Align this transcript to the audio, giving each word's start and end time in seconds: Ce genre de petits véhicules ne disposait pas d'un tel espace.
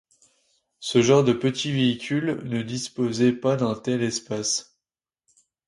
Ce 0.79 1.03
genre 1.03 1.23
de 1.23 1.31
petits 1.31 1.71
véhicules 1.71 2.39
ne 2.45 2.63
disposait 2.63 3.33
pas 3.33 3.55
d'un 3.55 3.75
tel 3.75 4.01
espace. 4.01 4.75